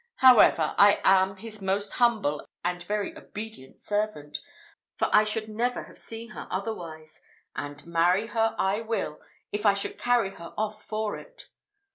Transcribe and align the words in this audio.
However, 0.15 0.73
I 0.79 0.99
am 1.03 1.35
his 1.35 1.61
most 1.61 1.93
humble 2.01 2.47
and 2.65 2.81
very 2.81 3.15
obedient 3.15 3.79
servant, 3.79 4.39
for 4.97 5.09
I 5.13 5.23
should 5.23 5.47
never 5.47 5.83
have 5.83 5.99
seen 5.99 6.29
her 6.29 6.47
otherwise; 6.49 7.21
and 7.55 7.85
marry 7.85 8.25
her 8.29 8.55
I 8.57 8.81
will, 8.81 9.19
if 9.51 9.63
I 9.63 9.75
should 9.75 9.99
carry 9.99 10.31
her 10.31 10.55
off 10.57 10.83
for 10.83 11.17
it." 11.17 11.49